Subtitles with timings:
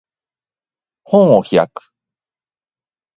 [1.03, 1.93] 本を開く